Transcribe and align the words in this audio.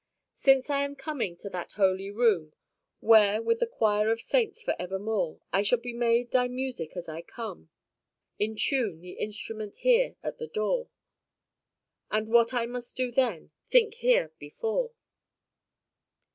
"Since 0.37 0.67
I 0.71 0.83
am 0.83 0.95
coming 0.95 1.37
to 1.37 1.49
that 1.51 1.73
holy 1.73 2.09
room, 2.09 2.53
Where, 3.01 3.39
with 3.39 3.59
the 3.59 3.67
choir 3.67 4.09
of 4.09 4.19
saints 4.19 4.63
for 4.63 4.75
evermore, 4.79 5.41
I 5.53 5.61
shall 5.61 5.77
be 5.77 5.93
made 5.93 6.31
thy 6.31 6.47
music, 6.47 6.97
as 6.97 7.07
I 7.07 7.21
come, 7.21 7.69
I 8.41 8.55
tune 8.57 9.01
the 9.01 9.11
instrument 9.19 9.75
here 9.75 10.15
at 10.23 10.39
the 10.39 10.47
door; 10.47 10.87
And 12.09 12.29
what 12.29 12.51
I 12.51 12.65
must 12.65 12.95
do 12.95 13.11
then, 13.11 13.51
think 13.69 13.93
here 13.93 14.31
before." 14.39 14.91